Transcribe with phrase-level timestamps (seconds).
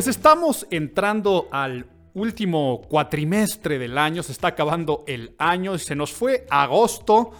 [0.00, 6.10] Pues estamos entrando al último cuatrimestre del año, se está acabando el año, se nos
[6.10, 7.32] fue agosto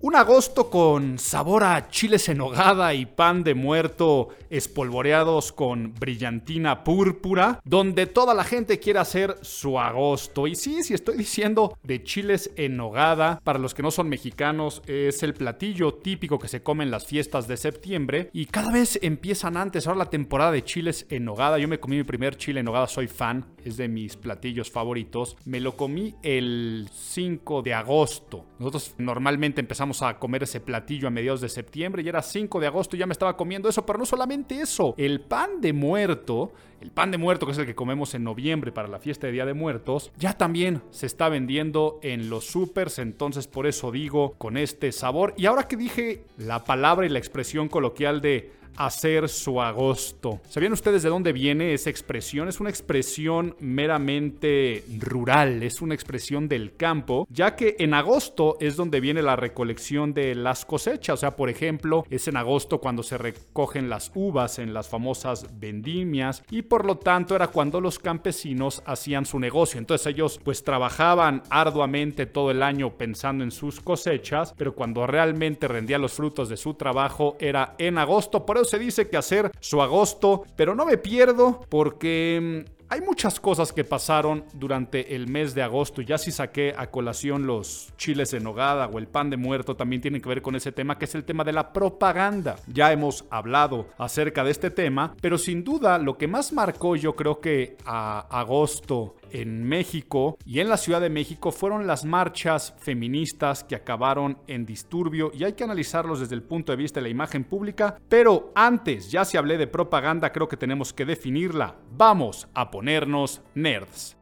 [0.00, 6.84] un agosto con sabor a chiles en hogada y pan de muerto espolvoreados con brillantina
[6.84, 10.46] púrpura, donde toda la gente quiere hacer su agosto.
[10.46, 14.82] Y sí, si estoy diciendo de chiles en nogada, para los que no son mexicanos,
[14.86, 18.30] es el platillo típico que se come en las fiestas de septiembre.
[18.32, 21.58] Y cada vez empiezan antes, ahora la temporada de chiles en nogada.
[21.58, 25.36] Yo me comí mi primer chile en nogada, soy fan, es de mis platillos favoritos.
[25.44, 28.46] Me lo comí el 5 de agosto.
[28.58, 32.66] Nosotros normalmente empezamos a comer ese platillo a mediados de septiembre y era 5 de
[32.66, 36.52] agosto y ya me estaba comiendo eso, pero no solamente eso, el pan de muerto,
[36.80, 39.32] el pan de muerto que es el que comemos en noviembre para la fiesta de
[39.32, 44.34] Día de Muertos, ya también se está vendiendo en los supers, entonces por eso digo
[44.38, 45.34] con este sabor.
[45.36, 50.40] Y ahora que dije la palabra y la expresión coloquial de hacer su agosto.
[50.48, 52.48] ¿Sabían ustedes de dónde viene esa expresión?
[52.48, 58.76] Es una expresión meramente rural, es una expresión del campo, ya que en agosto es
[58.76, 61.14] donde viene la recolección de las cosechas.
[61.14, 65.46] O sea, por ejemplo, es en agosto cuando se recogen las uvas en las famosas
[65.58, 69.78] vendimias y por lo tanto era cuando los campesinos hacían su negocio.
[69.78, 75.66] Entonces ellos pues trabajaban arduamente todo el año pensando en sus cosechas, pero cuando realmente
[75.66, 78.46] rendía los frutos de su trabajo era en agosto.
[78.46, 83.02] Por eso se dice que hacer su agosto, pero no me pierdo porque mm, hay
[83.02, 86.00] muchas cosas que pasaron durante el mes de agosto.
[86.00, 90.00] Ya si saqué a colación los chiles en nogada o el pan de muerto, también
[90.00, 92.56] tienen que ver con ese tema, que es el tema de la propaganda.
[92.66, 97.14] Ya hemos hablado acerca de este tema, pero sin duda lo que más marcó yo
[97.14, 102.74] creo que a agosto en México y en la Ciudad de México fueron las marchas
[102.78, 107.04] feministas que acabaron en disturbio y hay que analizarlos desde el punto de vista de
[107.04, 111.76] la imagen pública, pero antes, ya si hablé de propaganda, creo que tenemos que definirla.
[111.96, 114.17] Vamos a ponernos nerds.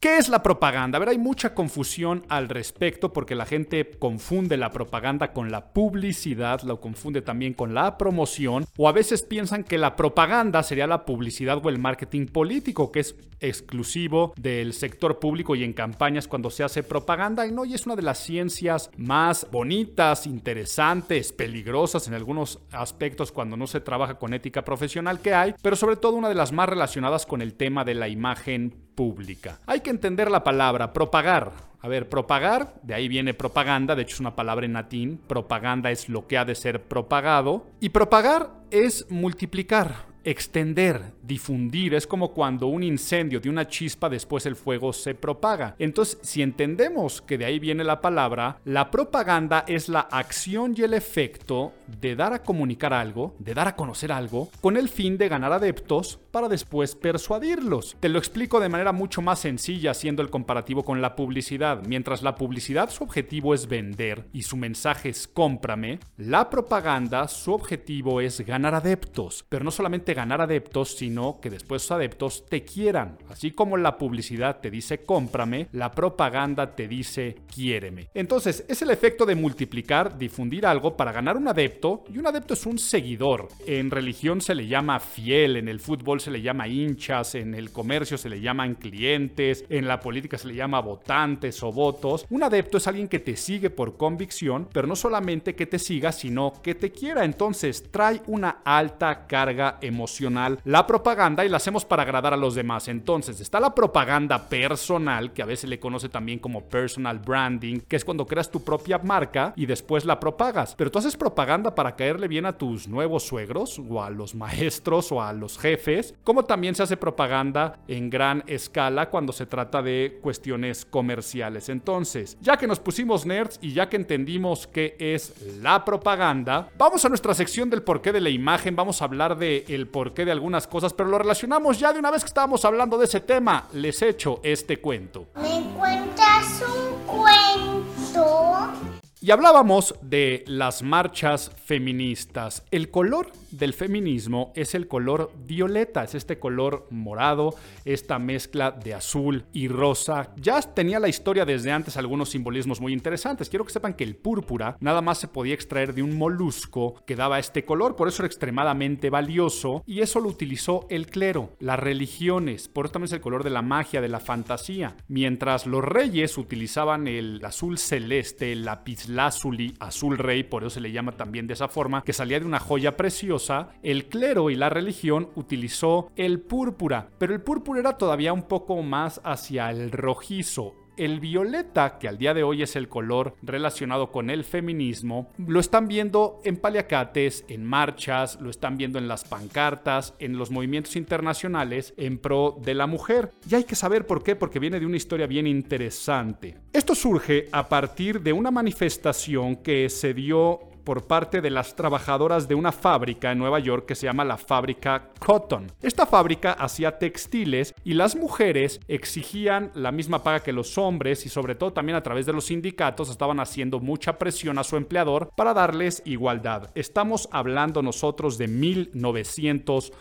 [0.00, 0.96] ¿Qué es la propaganda?
[0.96, 5.72] A ver, hay mucha confusión al respecto porque la gente confunde la propaganda con la
[5.72, 10.86] publicidad, lo confunde también con la promoción, o a veces piensan que la propaganda sería
[10.86, 16.26] la publicidad o el marketing político, que es exclusivo del sector público y en campañas
[16.26, 21.32] cuando se hace propaganda, y no, y es una de las ciencias más bonitas, interesantes,
[21.32, 25.96] peligrosas en algunos aspectos cuando no se trabaja con ética profesional que hay, pero sobre
[25.96, 29.58] todo una de las más relacionadas con el tema de la imagen pública.
[29.66, 31.50] Hay que entender la palabra propagar.
[31.80, 35.90] A ver, propagar, de ahí viene propaganda, de hecho es una palabra en latín, propaganda
[35.90, 41.94] es lo que ha de ser propagado, y propagar es multiplicar extender, difundir.
[41.94, 45.74] Es como cuando un incendio de una chispa después el fuego se propaga.
[45.78, 50.82] Entonces, si entendemos que de ahí viene la palabra, la propaganda es la acción y
[50.82, 55.18] el efecto de dar a comunicar algo, de dar a conocer algo, con el fin
[55.18, 57.96] de ganar adeptos para después persuadirlos.
[58.00, 61.82] Te lo explico de manera mucho más sencilla haciendo el comparativo con la publicidad.
[61.86, 67.52] Mientras la publicidad su objetivo es vender y su mensaje es cómprame, la propaganda su
[67.52, 73.18] objetivo es ganar adeptos, pero no solamente ganar adeptos, sino que después adeptos te quieran.
[73.28, 78.08] Así como la publicidad te dice cómprame, la propaganda te dice quiéreme.
[78.14, 82.54] Entonces, es el efecto de multiplicar, difundir algo para ganar un adepto, y un adepto
[82.54, 83.48] es un seguidor.
[83.66, 87.72] En religión se le llama fiel, en el fútbol se le llama hinchas, en el
[87.72, 92.26] comercio se le llaman clientes, en la política se le llama votantes o votos.
[92.30, 96.12] Un adepto es alguien que te sigue por convicción, pero no solamente que te siga,
[96.12, 97.24] sino que te quiera.
[97.24, 102.36] Entonces, trae una alta carga emocional emocional la propaganda y la hacemos para agradar a
[102.36, 102.88] los demás.
[102.88, 107.96] Entonces está la propaganda personal, que a veces le conoce también como personal branding, que
[107.96, 110.74] es cuando creas tu propia marca y después la propagas.
[110.74, 115.12] Pero tú haces propaganda para caerle bien a tus nuevos suegros o a los maestros
[115.12, 119.82] o a los jefes, como también se hace propaganda en gran escala cuando se trata
[119.82, 121.68] de cuestiones comerciales.
[121.68, 127.04] Entonces, ya que nos pusimos nerds y ya que entendimos qué es la propaganda, vamos
[127.04, 130.32] a nuestra sección del porqué de la imagen, vamos a hablar de el porqué de
[130.32, 133.68] algunas cosas, pero lo relacionamos ya de una vez que estábamos hablando de ese tema.
[133.74, 135.26] Les echo este cuento.
[135.36, 138.72] ¿Me cuentas un cuento?
[139.20, 142.64] Y hablábamos de las marchas feministas.
[142.72, 147.54] El color del feminismo es el color violeta, es este color morado,
[147.84, 150.32] esta mezcla de azul y rosa.
[150.36, 153.48] Ya tenía la historia desde antes algunos simbolismos muy interesantes.
[153.48, 157.16] Quiero que sepan que el púrpura nada más se podía extraer de un molusco que
[157.16, 161.78] daba este color, por eso era extremadamente valioso y eso lo utilizó el clero, las
[161.78, 164.96] religiones, por eso también es el color de la magia, de la fantasía.
[165.08, 170.92] Mientras los reyes utilizaban el azul celeste, el lapislázuli, azul rey, por eso se le
[170.92, 173.41] llama también de esa forma, que salía de una joya preciosa,
[173.82, 178.80] el clero y la religión utilizó el púrpura, pero el púrpura era todavía un poco
[178.82, 184.10] más hacia el rojizo, el violeta, que al día de hoy es el color relacionado
[184.10, 189.24] con el feminismo, lo están viendo en paliacates, en marchas, lo están viendo en las
[189.24, 193.30] pancartas, en los movimientos internacionales en pro de la mujer.
[193.48, 196.58] Y hay que saber por qué, porque viene de una historia bien interesante.
[196.72, 202.48] Esto surge a partir de una manifestación que se dio por parte de las trabajadoras
[202.48, 205.72] de una fábrica en Nueva York que se llama la fábrica Cotton.
[205.82, 211.28] Esta fábrica hacía textiles y las mujeres exigían la misma paga que los hombres y
[211.28, 215.30] sobre todo también a través de los sindicatos estaban haciendo mucha presión a su empleador
[215.36, 216.70] para darles igualdad.
[216.74, 219.92] Estamos hablando nosotros de 1900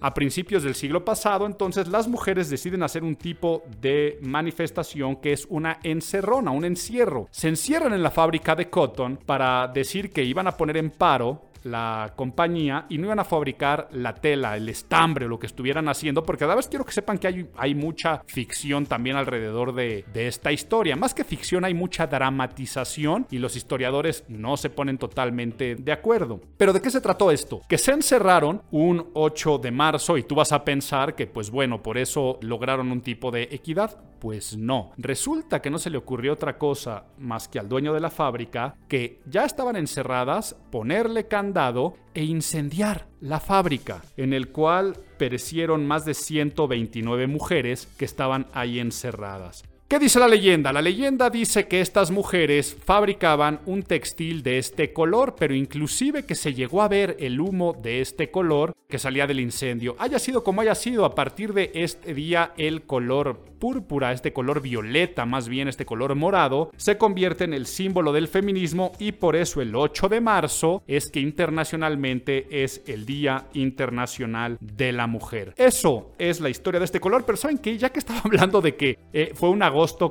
[0.00, 5.32] a principios del siglo pasado, entonces las mujeres deciden hacer un tipo de manifestación que
[5.32, 7.28] es una encerrona, un encierro.
[7.30, 11.42] Se encierran en la fábrica de cotton para decir que iban a poner en paro
[11.62, 15.88] la compañía y no iban a fabricar la tela, el estambre o lo que estuvieran
[15.88, 20.04] haciendo, porque cada vez quiero que sepan que hay, hay mucha ficción también alrededor de,
[20.12, 20.96] de, esta historia.
[20.96, 26.40] Más que ficción hay mucha dramatización y los historiadores no se ponen totalmente de acuerdo.
[26.56, 27.62] Pero ¿de qué se trató esto?
[27.68, 31.82] Que se encerraron un 8 de marzo y tú vas a pensar que pues bueno,
[31.82, 33.98] por eso lograron un tipo de equidad.
[34.20, 34.92] Pues no.
[34.96, 38.76] Resulta que no se le ocurrió otra cosa más que al dueño de la fábrica
[38.88, 46.04] que ya estaban encerradas ponerle candado e incendiar la fábrica, en el cual perecieron más
[46.04, 49.64] de 129 mujeres que estaban ahí encerradas.
[49.88, 50.70] ¿Qué dice la leyenda?
[50.70, 56.34] La leyenda dice que estas mujeres fabricaban un textil de este color, pero inclusive que
[56.34, 59.96] se llegó a ver el humo de este color que salía del incendio.
[59.98, 64.62] Haya sido como haya sido, a partir de este día el color púrpura, este color
[64.62, 69.36] violeta, más bien este color morado, se convierte en el símbolo del feminismo y por
[69.36, 75.54] eso el 8 de marzo es que internacionalmente es el Día Internacional de la Mujer.
[75.56, 77.76] Eso es la historia de este color, pero ¿saben qué?
[77.76, 79.62] Ya que estaba hablando de que eh, fue un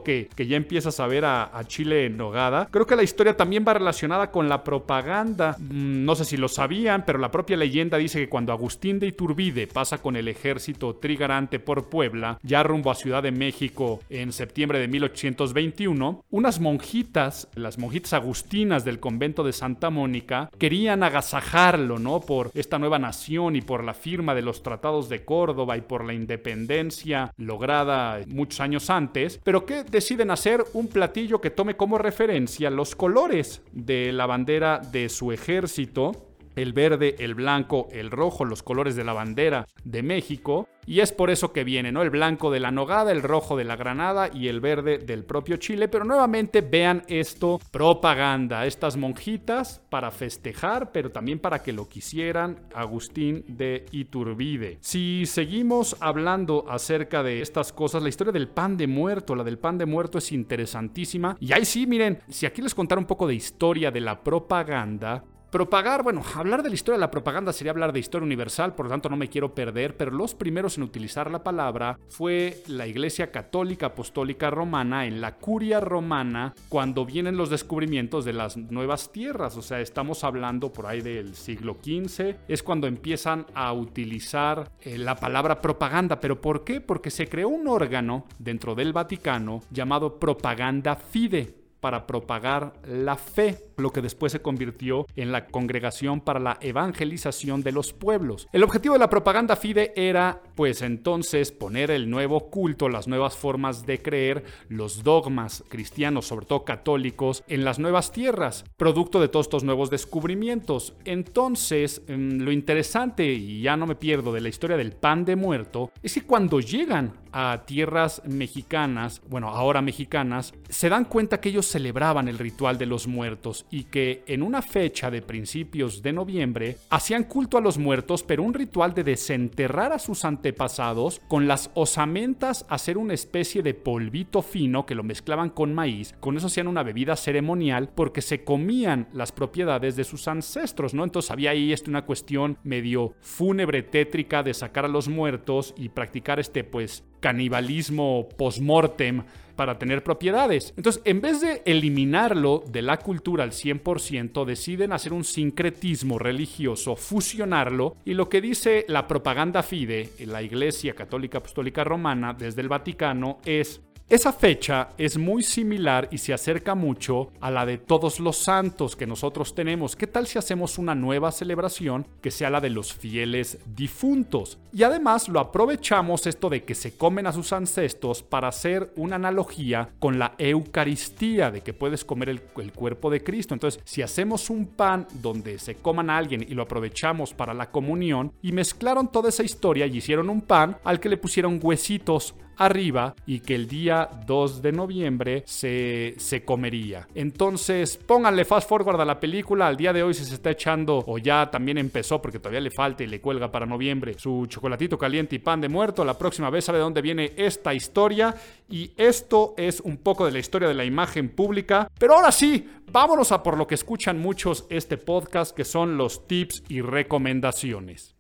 [0.03, 3.73] que, ya empiezas a ver a, Chile en nogada, creo que la historia también va
[3.73, 5.57] relacionada con la propaganda.
[5.59, 9.07] Mm, no sé si lo sabían, pero la propia leyenda dice que cuando Agustín de
[9.07, 14.31] Iturbide pasa con el ejército trigarante por Puebla, ya rumbo a Ciudad de México en
[14.31, 21.99] septiembre de 1821, unas monjitas, las monjitas agustinas del convento de Santa Mónica, querían agasajarlo,
[21.99, 22.21] ¿no?
[22.21, 26.05] Por esta nueva nación y por la firma de los tratados de Córdoba y por
[26.05, 31.97] la independencia lograda muchos años antes, pero que deciden hacer un platillo que tome como
[31.97, 36.26] referencia los colores de la bandera de su ejército
[36.57, 41.11] el verde, el blanco, el rojo, los colores de la bandera de México, y es
[41.11, 42.01] por eso que viene, ¿no?
[42.01, 45.57] El blanco de la nogada, el rojo de la granada y el verde del propio
[45.57, 45.89] Chile.
[45.89, 52.61] Pero nuevamente vean esto, propaganda, estas monjitas para festejar, pero también para que lo quisieran
[52.73, 54.77] Agustín de Iturbide.
[54.79, 59.59] Si seguimos hablando acerca de estas cosas, la historia del pan de muerto, la del
[59.59, 61.35] pan de muerto es interesantísima.
[61.41, 65.25] Y ahí sí, miren, si aquí les contara un poco de historia de la propaganda,
[65.51, 68.87] Propagar, bueno, hablar de la historia de la propaganda sería hablar de historia universal, por
[68.87, 72.85] lo tanto no me quiero perder, pero los primeros en utilizar la palabra fue la
[72.85, 79.13] Iglesia Católica Apostólica Romana en la Curia Romana cuando vienen los descubrimientos de las nuevas
[79.13, 84.69] tierras, o sea, estamos hablando por ahí del siglo XV, es cuando empiezan a utilizar
[84.81, 86.81] eh, la palabra propaganda, pero ¿por qué?
[86.81, 93.66] Porque se creó un órgano dentro del Vaticano llamado Propaganda Fide para propagar la fe
[93.77, 98.47] lo que después se convirtió en la Congregación para la Evangelización de los Pueblos.
[98.51, 103.37] El objetivo de la propaganda FIDE era, pues entonces, poner el nuevo culto, las nuevas
[103.37, 109.27] formas de creer, los dogmas cristianos, sobre todo católicos, en las nuevas tierras, producto de
[109.27, 110.93] todos estos nuevos descubrimientos.
[111.05, 115.35] Entonces, em, lo interesante, y ya no me pierdo de la historia del pan de
[115.35, 121.49] muerto, es que cuando llegan a tierras mexicanas, bueno, ahora mexicanas, se dan cuenta que
[121.49, 126.13] ellos celebraban el ritual de los muertos y que en una fecha de principios de
[126.13, 131.47] noviembre hacían culto a los muertos, pero un ritual de desenterrar a sus antepasados con
[131.47, 136.15] las osamentas hacer una especie de polvito fino que lo mezclaban con maíz.
[136.19, 141.03] Con eso hacían una bebida ceremonial porque se comían las propiedades de sus ancestros, ¿no?
[141.03, 145.89] Entonces había ahí este, una cuestión medio fúnebre tétrica de sacar a los muertos y
[145.89, 149.23] practicar este pues canibalismo post-mortem
[149.57, 150.73] para tener propiedades.
[150.77, 156.95] Entonces, en vez de eliminarlo de la cultura al 100%, deciden hacer un sincretismo religioso,
[156.95, 162.69] fusionarlo, y lo que dice la propaganda FIDE, la Iglesia Católica Apostólica Romana, desde el
[162.69, 168.21] Vaticano, es esa fecha es muy similar y se acerca mucho a la de todos
[168.21, 169.97] los santos que nosotros tenemos.
[169.97, 174.59] ¿Qué tal si hacemos una nueva celebración que sea la de los fieles difuntos?
[174.71, 179.17] Y además lo aprovechamos esto de que se comen a sus ancestros para hacer una
[179.17, 183.55] analogía con la Eucaristía, de que puedes comer el, cuerpo de Cristo.
[183.55, 187.71] Entonces, si hacemos un pan donde se coman a alguien y lo aprovechamos para la
[187.71, 192.33] comunión, y mezclaron toda esa historia y hicieron un pan al que le pusieron huesitos
[192.57, 197.07] arriba y que el día 2 de noviembre se, se comería.
[197.15, 199.67] Entonces, pónganle fast forward a la película.
[199.67, 202.71] Al día de hoy si se está echando, o ya también empezó, porque todavía le
[202.71, 206.03] falta y le cuelga para noviembre, su chocolatito caliente y pan de muerto.
[206.03, 208.35] La próxima vez sabe de dónde viene esta historia.
[208.69, 211.89] Y esto es un poco de la historia de la imagen pública.
[211.97, 216.27] Pero ahora sí, vámonos a por lo que escuchan muchos este podcast, que son los
[216.27, 218.16] tips y recomendaciones.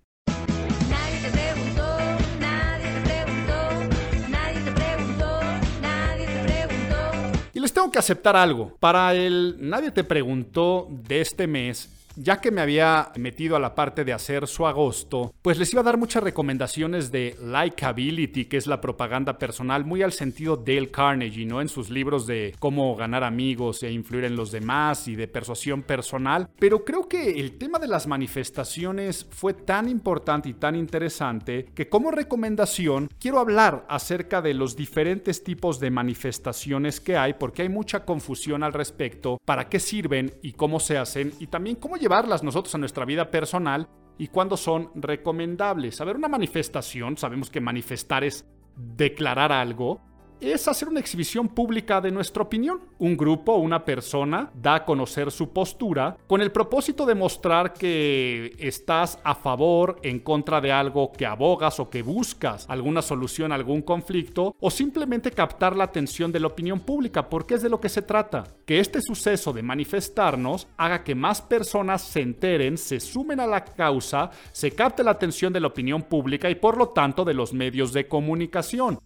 [7.73, 8.75] Tengo que aceptar algo.
[8.79, 13.75] Para el Nadie te preguntó de este mes, ya que me había metido a la
[13.75, 18.57] parte de hacer su agosto, pues les iba a dar muchas recomendaciones de likability, que
[18.57, 21.61] es la propaganda personal, muy al sentido Dale Carnegie, ¿no?
[21.61, 25.83] En sus libros de cómo ganar amigos e influir en los demás y de persuasión
[25.83, 26.49] personal.
[26.59, 31.87] Pero creo que el tema de las manifestaciones fue tan importante y tan interesante que
[31.87, 37.69] como recomendación quiero hablar acerca de los diferentes tipos de manifestaciones que hay, porque hay
[37.69, 42.41] mucha confusión al respecto, para qué sirven y cómo se hacen, y también cómo llevarlas
[42.41, 45.99] nosotros a nuestra vida personal y cuándo son recomendables.
[45.99, 48.45] A ver, una manifestación, sabemos que manifestar es
[48.77, 50.01] declarar algo,
[50.39, 52.79] es hacer una exhibición pública de nuestra opinión.
[52.99, 57.73] Un grupo o una persona da a conocer su postura con el propósito de mostrar
[57.73, 63.51] que estás a favor, en contra de algo que abogas o que buscas alguna solución
[63.51, 67.69] a algún conflicto o simplemente captar la atención de la opinión pública, porque es de
[67.69, 68.43] lo que se trata.
[68.65, 73.63] Que este suceso de manifestarnos haga que más personas se enteren, se sumen a la
[73.63, 77.53] causa, se capte la atención de la opinión pública y por lo tanto de los
[77.53, 78.99] medios de comunicación.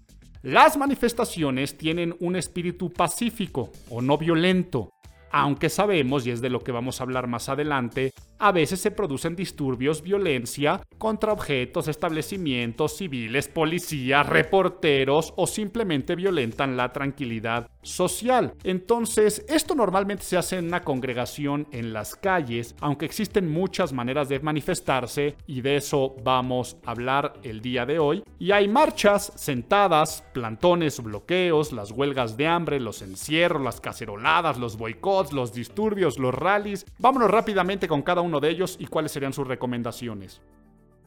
[0.43, 4.91] Las manifestaciones tienen un espíritu pacífico o no violento,
[5.31, 8.89] aunque sabemos, y es de lo que vamos a hablar más adelante, a veces se
[8.89, 18.53] producen disturbios, violencia contra objetos, establecimientos civiles, policías, reporteros o simplemente violentan la tranquilidad social.
[18.63, 24.27] Entonces, esto normalmente se hace en una congregación en las calles, aunque existen muchas maneras
[24.27, 28.23] de manifestarse y de eso vamos a hablar el día de hoy.
[28.39, 34.77] Y hay marchas, sentadas, plantones, bloqueos, las huelgas de hambre, los encierros, las caceroladas, los
[34.77, 36.85] boicots, los disturbios, los rallies.
[36.97, 40.41] Vámonos rápidamente con cada uno de ellos y cuáles serían sus recomendaciones.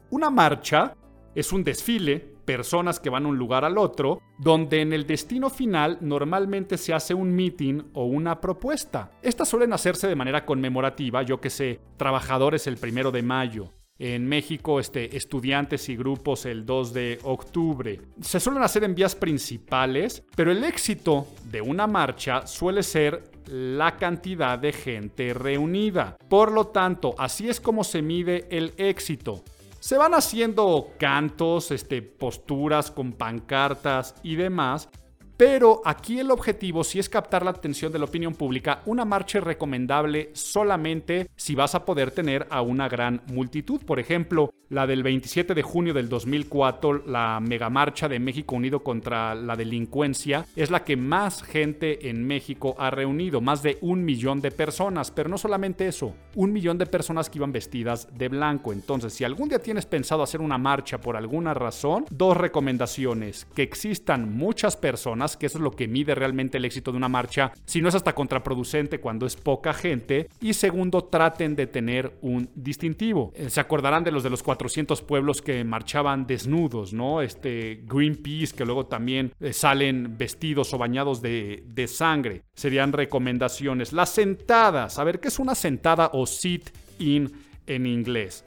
[0.09, 0.95] Una marcha
[1.33, 5.49] es un desfile, personas que van de un lugar al otro, donde en el destino
[5.49, 9.11] final normalmente se hace un meeting o una propuesta.
[9.21, 14.27] Estas suelen hacerse de manera conmemorativa, yo que sé, trabajadores el primero de mayo, en
[14.27, 18.01] México, este, estudiantes y grupos el 2 de octubre.
[18.21, 23.97] Se suelen hacer en vías principales, pero el éxito de una marcha suele ser la
[23.97, 26.17] cantidad de gente reunida.
[26.29, 29.43] Por lo tanto, así es como se mide el éxito.
[29.79, 34.89] Se van haciendo cantos, este, posturas con pancartas y demás,
[35.37, 38.81] pero aquí el objetivo si es captar la atención de la opinión pública.
[38.85, 43.81] Una marcha es recomendable solamente si vas a poder tener a una gran multitud.
[43.85, 49.35] Por ejemplo, la del 27 de junio del 2004, la megamarcha de México Unido contra
[49.35, 54.41] la delincuencia, es la que más gente en México ha reunido, más de un millón
[54.41, 55.11] de personas.
[55.11, 58.73] Pero no solamente eso, un millón de personas que iban vestidas de blanco.
[58.73, 63.45] Entonces, si algún día tienes pensado hacer una marcha por alguna razón, dos recomendaciones.
[63.53, 67.09] Que existan muchas personas que eso es lo que mide realmente el éxito de una
[67.09, 70.29] marcha, si no es hasta contraproducente cuando es poca gente.
[70.41, 73.31] Y segundo, traten de tener un distintivo.
[73.35, 77.21] Eh, se acordarán de los de los 400 pueblos que marchaban desnudos, ¿no?
[77.21, 82.43] Este Greenpeace, que luego también eh, salen vestidos o bañados de, de sangre.
[82.53, 83.93] Serían recomendaciones.
[83.93, 84.99] Las sentadas.
[84.99, 87.31] A ver, ¿qué es una sentada o sit-in
[87.67, 88.45] en inglés?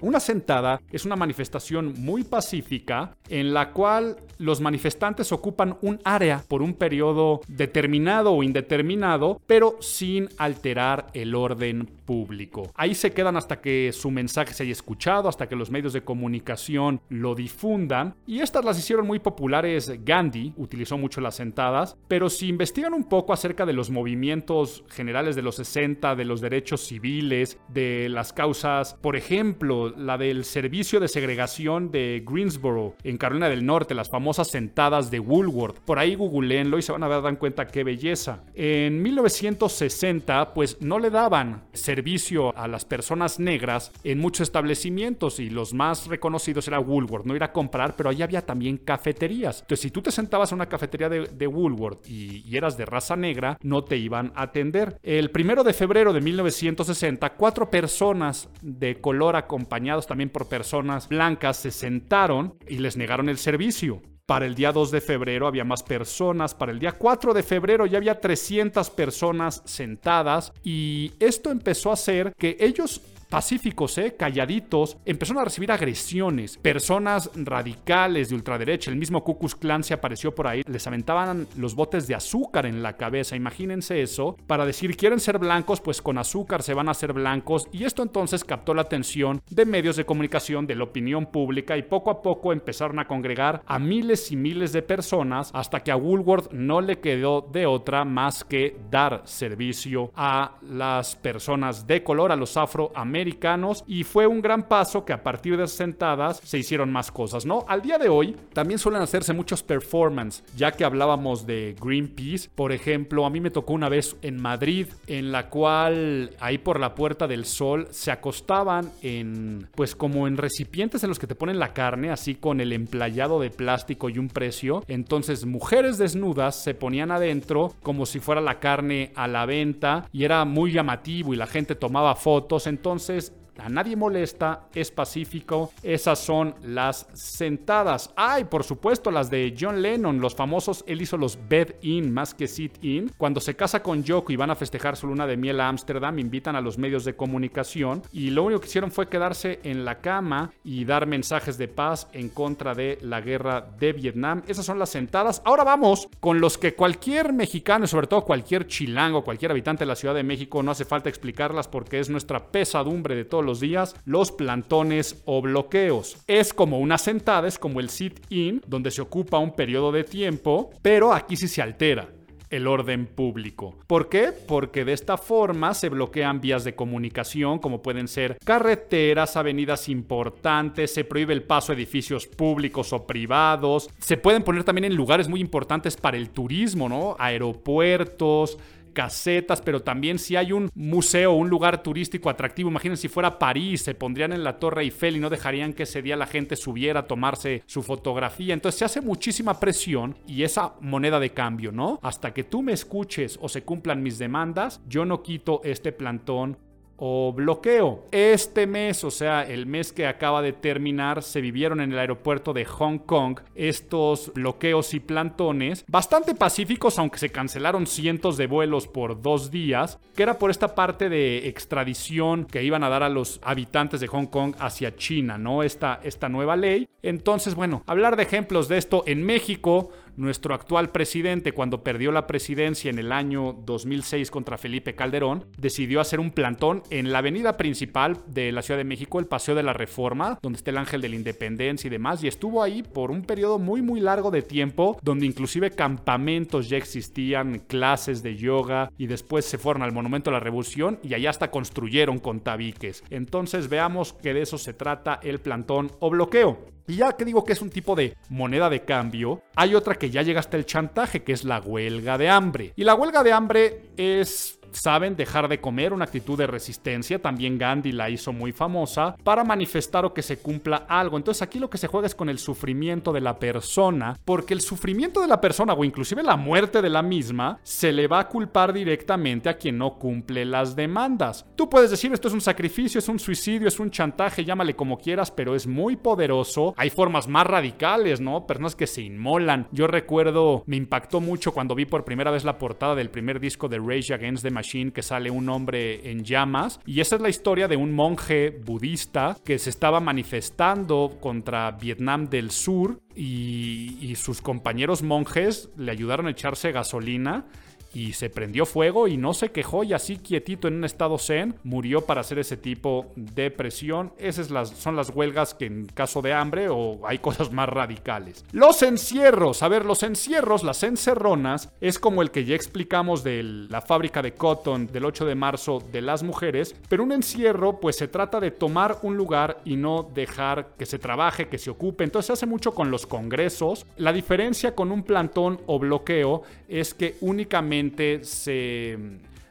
[0.00, 6.44] Una sentada es una manifestación muy pacífica en la cual los manifestantes ocupan un área
[6.46, 12.70] por un periodo determinado o indeterminado, pero sin alterar el orden público.
[12.74, 16.02] Ahí se quedan hasta que su mensaje se haya escuchado, hasta que los medios de
[16.02, 18.14] comunicación lo difundan.
[18.26, 23.04] Y estas las hicieron muy populares Gandhi, utilizó mucho las sentadas, pero si investigan un
[23.04, 28.32] poco acerca de los movimientos generales de los 60, de los derechos civiles, de las
[28.32, 34.08] causas, por ejemplo, la del servicio de segregación de Greensboro, en Carolina del Norte, las
[34.08, 35.78] famosas sentadas de Woolworth.
[35.80, 38.42] Por ahí googleenlo y se van a dar cuenta qué belleza.
[38.54, 45.50] En 1960, pues no le daban servicio a las personas negras en muchos establecimientos y
[45.50, 47.24] los más reconocidos era Woolworth.
[47.24, 49.60] No ir a comprar, pero ahí había también cafeterías.
[49.60, 53.16] Entonces, si tú te sentabas en una cafetería de, Woolworth y, y eras de raza
[53.16, 54.98] negra, no te iban a atender.
[55.02, 61.56] El primero de febrero de 1960, cuatro personas de color acompañadas también por personas blancas,
[61.56, 64.02] se sentaron y les negaron el servicio.
[64.26, 67.86] Para el día 2 de febrero había más personas, para el día 4 de febrero
[67.86, 74.14] ya había 300 personas sentadas y esto empezó a hacer que ellos pacíficos, ¿eh?
[74.16, 76.56] calladitos, empezaron a recibir agresiones.
[76.58, 81.46] Personas radicales de ultraderecha, el mismo Ku Klux Klan se apareció por ahí, les aventaban
[81.56, 83.36] los botes de azúcar en la cabeza.
[83.36, 87.68] Imagínense eso, para decir quieren ser blancos, pues con azúcar se van a ser blancos.
[87.72, 91.82] Y esto entonces captó la atención de medios de comunicación, de la opinión pública, y
[91.82, 95.96] poco a poco empezaron a congregar a miles y miles de personas hasta que a
[95.96, 102.32] Woolworth no le quedó de otra más que dar servicio a las personas de color,
[102.32, 106.58] a los afroamericanos americanos y fue un gran paso que a partir de sentadas se
[106.58, 107.64] hicieron más cosas, ¿no?
[107.68, 112.72] Al día de hoy también suelen hacerse muchos performance, ya que hablábamos de Greenpeace, por
[112.72, 116.94] ejemplo, a mí me tocó una vez en Madrid en la cual ahí por la
[116.94, 121.58] Puerta del Sol se acostaban en pues como en recipientes en los que te ponen
[121.58, 124.84] la carne, así con el emplayado de plástico y un precio.
[124.86, 130.24] Entonces, mujeres desnudas se ponían adentro como si fuera la carne a la venta y
[130.24, 132.66] era muy llamativo y la gente tomaba fotos.
[132.66, 135.72] Entonces entonces, a nadie molesta, es pacífico.
[135.82, 138.12] Esas son las sentadas.
[138.16, 142.46] Ay, por supuesto, las de John Lennon, los famosos, él hizo los bed-in más que
[142.46, 143.12] sit-in.
[143.16, 146.18] Cuando se casa con Yoko y van a festejar su luna de miel a Ámsterdam,
[146.18, 150.00] invitan a los medios de comunicación y lo único que hicieron fue quedarse en la
[150.00, 154.42] cama y dar mensajes de paz en contra de la guerra de Vietnam.
[154.46, 155.42] Esas son las sentadas.
[155.44, 159.96] Ahora vamos con los que cualquier mexicano, sobre todo cualquier chilango, cualquier habitante de la
[159.96, 163.96] Ciudad de México, no hace falta explicarlas porque es nuestra pesadumbre de todos los días,
[164.04, 166.18] los plantones o bloqueos.
[166.26, 170.70] Es como una sentada, es como el sit-in, donde se ocupa un periodo de tiempo,
[170.82, 172.08] pero aquí sí se altera
[172.50, 173.76] el orden público.
[173.86, 174.32] ¿Por qué?
[174.46, 180.92] Porque de esta forma se bloquean vías de comunicación como pueden ser carreteras, avenidas importantes,
[180.92, 185.28] se prohíbe el paso a edificios públicos o privados, se pueden poner también en lugares
[185.28, 187.16] muy importantes para el turismo, ¿no?
[187.18, 188.58] Aeropuertos,
[188.98, 193.82] casetas, pero también si hay un museo, un lugar turístico atractivo, imagínense si fuera París,
[193.82, 196.98] se pondrían en la Torre Eiffel y no dejarían que ese día la gente subiera
[196.98, 198.54] a tomarse su fotografía.
[198.54, 202.00] Entonces se hace muchísima presión y esa moneda de cambio, ¿no?
[202.02, 206.58] Hasta que tú me escuches o se cumplan mis demandas, yo no quito este plantón
[206.98, 208.04] o bloqueo.
[208.10, 212.52] Este mes, o sea, el mes que acaba de terminar, se vivieron en el aeropuerto
[212.52, 218.88] de Hong Kong estos bloqueos y plantones, bastante pacíficos, aunque se cancelaron cientos de vuelos
[218.88, 223.08] por dos días, que era por esta parte de extradición que iban a dar a
[223.08, 225.62] los habitantes de Hong Kong hacia China, ¿no?
[225.62, 226.88] Esta, esta nueva ley.
[227.02, 232.26] Entonces, bueno, hablar de ejemplos de esto en México nuestro actual presidente, cuando perdió la
[232.26, 237.56] presidencia en el año 2006 contra Felipe Calderón, decidió hacer un plantón en la avenida
[237.56, 241.00] principal de la Ciudad de México, el Paseo de la Reforma, donde está el Ángel
[241.00, 244.42] de la Independencia y demás, y estuvo ahí por un periodo muy muy largo de
[244.42, 250.30] tiempo, donde inclusive campamentos ya existían, clases de yoga, y después se fueron al Monumento
[250.30, 253.04] a la Revolución y allá hasta construyeron con tabiques.
[253.10, 256.77] Entonces veamos que de eso se trata el plantón o bloqueo.
[256.88, 260.08] Y ya que digo que es un tipo de moneda de cambio, hay otra que
[260.08, 262.72] ya llega hasta el chantaje, que es la huelga de hambre.
[262.76, 267.58] Y la huelga de hambre es saben dejar de comer, una actitud de resistencia, también
[267.58, 271.16] Gandhi la hizo muy famosa, para manifestar o que se cumpla algo.
[271.16, 274.60] Entonces aquí lo que se juega es con el sufrimiento de la persona, porque el
[274.60, 278.28] sufrimiento de la persona o inclusive la muerte de la misma se le va a
[278.28, 281.46] culpar directamente a quien no cumple las demandas.
[281.56, 284.98] Tú puedes decir esto es un sacrificio, es un suicidio, es un chantaje, llámale como
[284.98, 286.74] quieras, pero es muy poderoso.
[286.76, 288.46] Hay formas más radicales, ¿no?
[288.46, 289.68] Personas que se inmolan.
[289.72, 293.68] Yo recuerdo, me impactó mucho cuando vi por primera vez la portada del primer disco
[293.68, 296.80] de Rage Against the Machine que sale un hombre en llamas.
[296.84, 302.28] Y esa es la historia de un monje budista que se estaba manifestando contra Vietnam
[302.28, 307.46] del Sur y, y sus compañeros monjes le ayudaron a echarse gasolina
[307.92, 311.54] y se prendió fuego y no se quejó y así quietito en un estado zen
[311.64, 314.12] murió para hacer ese tipo de presión.
[314.18, 318.44] Esas son las huelgas que en caso de hambre o hay cosas más radicales.
[318.52, 323.42] Los encierros, a ver, los encierros, las encerronas, es como el que ya explicamos de
[323.42, 327.96] la fábrica de cotton del 8 de marzo de las mujeres, pero un encierro pues
[327.96, 332.04] se trata de tomar un lugar y no dejar que se trabaje, que se ocupe.
[332.04, 333.86] Entonces se hace mucho con los congresos.
[333.96, 337.77] La diferencia con un plantón o bloqueo es que únicamente
[338.22, 338.98] se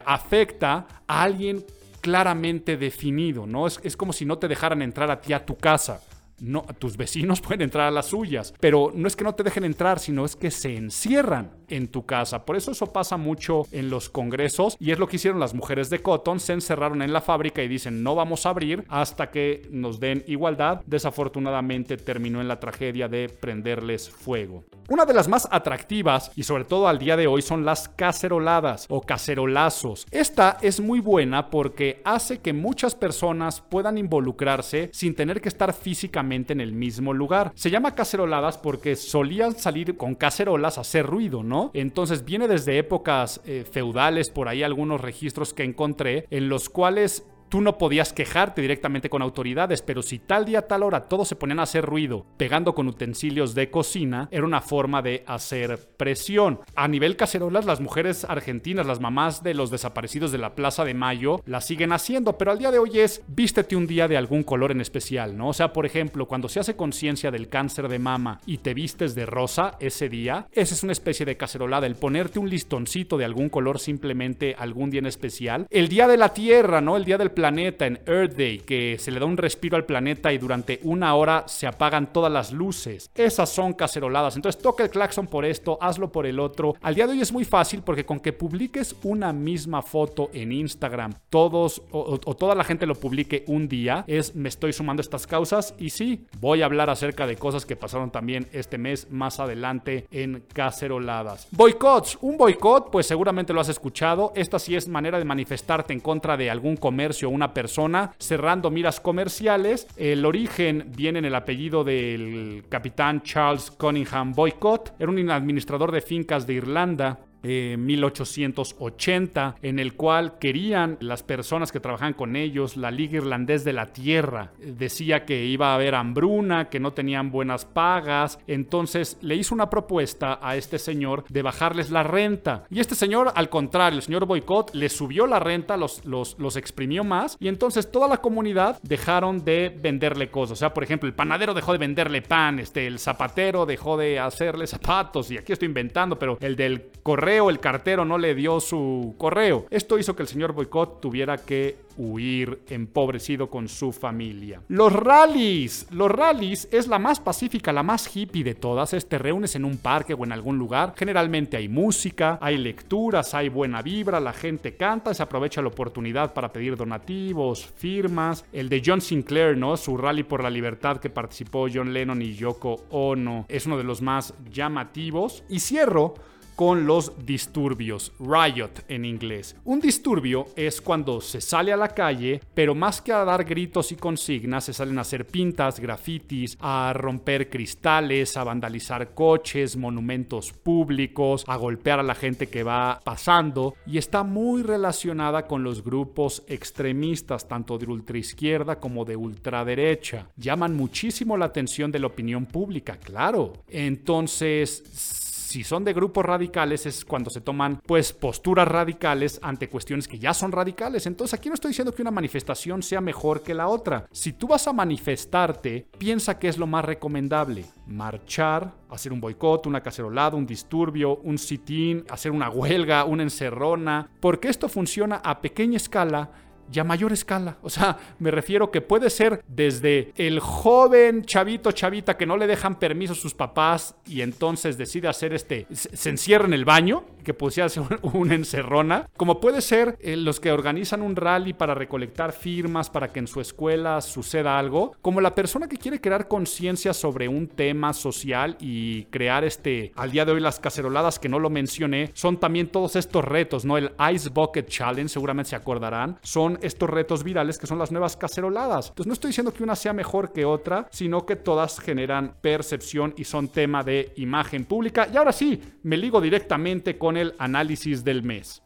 [0.06, 1.66] afecta a alguien
[2.02, 3.68] claramente definido, ¿no?
[3.68, 6.02] Es, es como si no te dejaran entrar a ti a tu casa.
[6.40, 9.66] No, tus vecinos pueden entrar a las suyas, pero no es que no te dejen
[9.66, 12.46] entrar, sino es que se encierran en tu casa.
[12.46, 15.90] Por eso eso pasa mucho en los congresos y es lo que hicieron las mujeres
[15.90, 19.68] de Cotton, se encerraron en la fábrica y dicen no vamos a abrir hasta que
[19.72, 20.82] nos den igualdad.
[20.86, 24.64] Desafortunadamente terminó en la tragedia de prenderles fuego.
[24.90, 28.86] Una de las más atractivas y sobre todo al día de hoy son las caceroladas
[28.90, 30.06] o cacerolazos.
[30.12, 35.74] Esta es muy buena porque hace que muchas personas puedan involucrarse sin tener que estar
[35.74, 37.52] físicamente en el mismo lugar.
[37.56, 41.57] Se llama caceroladas porque solían salir con cacerolas a hacer ruido, ¿no?
[41.74, 47.26] Entonces viene desde épocas eh, feudales, por ahí algunos registros que encontré, en los cuales
[47.50, 51.38] Tú no podías quejarte directamente con autoridades, pero si tal día, tal hora todos se
[51.38, 56.60] ponían a hacer ruido, pegando con utensilios de cocina, era una forma de hacer presión.
[56.76, 60.94] A nivel cacerolas, las mujeres argentinas, las mamás de los desaparecidos de la Plaza de
[60.94, 64.44] Mayo, la siguen haciendo, pero al día de hoy es vístete un día de algún
[64.44, 65.50] color en especial, ¿no?
[65.50, 69.16] O sea, por ejemplo, cuando se hace conciencia del cáncer de mama y te vistes
[69.16, 73.26] de rosa ese día, esa es una especie de cacerolada, el ponerte un listoncito de
[73.26, 75.68] algún color simplemente algún día en especial.
[75.70, 76.98] El día de la Tierra, ¿no?
[76.98, 80.34] El día del planeta en Earth Day, que se le da un respiro al planeta
[80.34, 83.12] y durante una hora se apagan todas las luces.
[83.14, 84.36] Esas son caceroladas.
[84.36, 86.74] Entonces toca el claxon por esto, hazlo por el otro.
[86.82, 90.52] Al día de hoy es muy fácil porque con que publiques una misma foto en
[90.52, 95.28] Instagram, todos o, toda la gente lo publique un día, es me estoy sumando estas
[95.28, 99.40] causas y sí, voy a hablar acerca de cosas que pasaron también este mes más
[99.40, 101.50] adelante en caceroladas.
[101.52, 104.32] Boicots, un boicot, pues seguramente lo has escuchado.
[104.36, 109.00] Esta sí es manera de manifestarte en contra de algún comercio una persona cerrando miras
[109.00, 109.88] comerciales.
[109.98, 114.94] El origen viene en el apellido del capitán Charles Cunningham Boycott.
[115.00, 121.72] Era un administrador de fincas de Irlanda 1880, eh, en el cual querían las personas
[121.72, 125.96] que trabajaban con ellos, la Liga Irlandés de la Tierra, decía que iba a haber
[125.96, 131.42] hambruna, que no tenían buenas pagas, entonces le hizo una propuesta a este señor de
[131.42, 132.66] bajarles la renta.
[132.70, 136.56] Y este señor, al contrario, el señor Boycott, le subió la renta, los, los, los
[136.56, 140.54] exprimió más, y entonces toda la comunidad dejaron de venderle cosas.
[140.54, 144.20] O sea, por ejemplo, el panadero dejó de venderle pan, este, el zapatero dejó de
[144.20, 148.60] hacerle zapatos, y aquí estoy inventando, pero el del correo el cartero no le dio
[148.60, 149.66] su correo.
[149.70, 154.62] Esto hizo que el señor Boycott tuviera que huir empobrecido con su familia.
[154.68, 155.88] Los rallies.
[155.92, 158.94] Los rallies es la más pacífica, la más hippie de todas.
[158.94, 160.94] Es te reúnes en un parque o en algún lugar.
[160.96, 166.34] Generalmente hay música, hay lecturas, hay buena vibra, la gente canta, se aprovecha la oportunidad
[166.34, 168.46] para pedir donativos, firmas.
[168.54, 169.76] El de John Sinclair, ¿no?
[169.76, 173.46] Su rally por la libertad que participó John Lennon y Yoko Ono.
[173.50, 175.44] Es uno de los más llamativos.
[175.50, 176.14] Y cierro
[176.58, 179.56] con los disturbios, riot en inglés.
[179.64, 183.92] Un disturbio es cuando se sale a la calle, pero más que a dar gritos
[183.92, 190.52] y consignas, se salen a hacer pintas, grafitis, a romper cristales, a vandalizar coches, monumentos
[190.52, 195.84] públicos, a golpear a la gente que va pasando y está muy relacionada con los
[195.84, 200.30] grupos extremistas, tanto de ultraizquierda como de ultraderecha.
[200.36, 203.54] Llaman muchísimo la atención de la opinión pública, claro.
[203.70, 210.06] Entonces, si son de grupos radicales es cuando se toman pues posturas radicales ante cuestiones
[210.06, 211.06] que ya son radicales.
[211.06, 214.08] Entonces aquí no estoy diciendo que una manifestación sea mejor que la otra.
[214.12, 217.64] Si tú vas a manifestarte, piensa que es lo más recomendable.
[217.86, 224.10] Marchar, hacer un boicot, una cacerolada, un disturbio, un sit-in, hacer una huelga, una encerrona,
[224.20, 226.30] porque esto funciona a pequeña escala
[226.72, 227.58] y a mayor escala.
[227.62, 232.48] O sea, me refiero que puede ser desde el joven chavito, chavita que no le
[232.48, 237.04] dejan permiso a sus papás y entonces decide hacer este, se encierra en el baño,
[237.28, 241.76] que pusiera ser una encerrona, como puede ser eh, los que organizan un rally para
[241.76, 246.30] recolectar firmas para que en su escuela suceda algo, como la persona que quiere crear
[246.30, 251.28] conciencia sobre un tema social y crear este, al día de hoy las caceroladas que
[251.28, 253.78] no lo mencioné, son también todos estos retos, ¿no?
[253.78, 258.16] El Ice Bucket Challenge, seguramente se acordarán, son estos retos virales que son las nuevas
[258.16, 258.88] caceroladas.
[258.88, 263.14] Entonces no estoy diciendo que una sea mejor que otra, sino que todas generan percepción
[263.18, 265.10] y son tema de imagen pública.
[265.12, 268.62] Y ahora sí, me ligo directamente con el análisis del mes.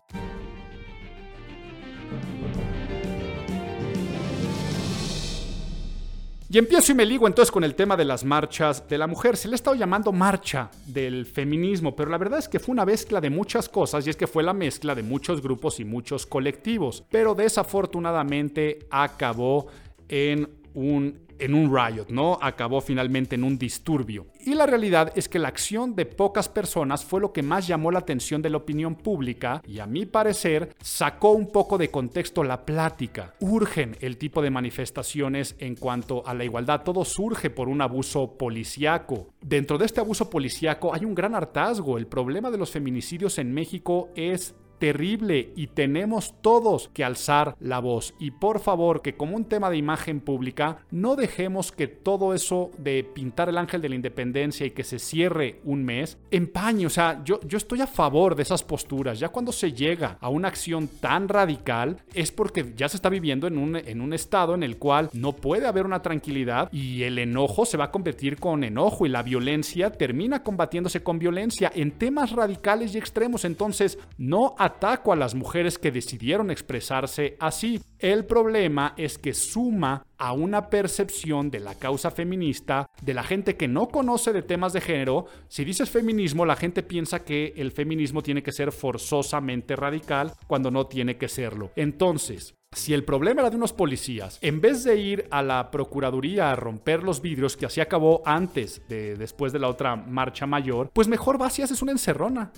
[6.54, 9.38] Y empiezo y me ligo entonces con el tema de las marchas de la mujer.
[9.38, 12.84] Se le ha estado llamando marcha del feminismo, pero la verdad es que fue una
[12.84, 16.26] mezcla de muchas cosas y es que fue la mezcla de muchos grupos y muchos
[16.26, 17.06] colectivos.
[17.10, 19.68] Pero desafortunadamente acabó
[20.10, 22.38] en un en un riot, ¿no?
[22.42, 24.28] Acabó finalmente en un disturbio.
[24.46, 27.92] Y la realidad es que la acción de pocas personas fue lo que más llamó
[27.92, 32.44] la atención de la opinión pública y a mi parecer sacó un poco de contexto
[32.44, 33.34] la plática.
[33.40, 36.84] Urgen el tipo de manifestaciones en cuanto a la igualdad.
[36.84, 39.30] Todo surge por un abuso policíaco.
[39.42, 41.98] Dentro de este abuso policíaco hay un gran hartazgo.
[41.98, 47.78] El problema de los feminicidios en México es terrible y tenemos todos que alzar la
[47.78, 48.16] voz.
[48.18, 52.72] Y por favor, que como un tema de imagen pública, no dejemos que todo eso
[52.80, 56.88] de pintar el ángel de la independencia y que se cierre un mes empañe.
[56.88, 59.20] O sea, yo, yo estoy a favor de esas posturas.
[59.20, 63.46] Ya cuando se llega a una acción tan radical, es porque ya se está viviendo
[63.46, 67.20] en un, en un estado en el cual no puede haber una tranquilidad y el
[67.20, 71.92] enojo se va a convertir con enojo y la violencia termina combatiéndose con violencia en
[71.92, 73.46] temas radicales y extremos.
[73.46, 77.82] Entonces, no a ataco a las mujeres que decidieron expresarse así.
[78.00, 83.56] El problema es que suma a una percepción de la causa feminista de la gente
[83.56, 85.26] que no conoce de temas de género.
[85.48, 90.72] Si dices feminismo, la gente piensa que el feminismo tiene que ser forzosamente radical cuando
[90.72, 91.72] no tiene que serlo.
[91.76, 96.52] Entonces, si el problema era de unos policías, en vez de ir a la Procuraduría
[96.52, 100.90] a romper los vidrios, que así acabó antes de después de la otra marcha mayor,
[100.94, 102.52] pues mejor vas y haces una encerrona